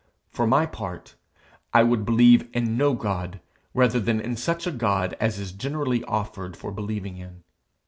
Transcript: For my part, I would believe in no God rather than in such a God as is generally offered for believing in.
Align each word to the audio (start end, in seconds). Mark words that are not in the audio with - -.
For 0.31 0.47
my 0.47 0.65
part, 0.65 1.13
I 1.75 1.83
would 1.83 2.05
believe 2.05 2.49
in 2.53 2.75
no 2.75 2.95
God 2.95 3.39
rather 3.75 3.99
than 3.99 4.19
in 4.19 4.35
such 4.35 4.65
a 4.65 4.71
God 4.71 5.15
as 5.19 5.37
is 5.37 5.51
generally 5.51 6.03
offered 6.05 6.57
for 6.57 6.71
believing 6.71 7.17
in. 7.17 7.43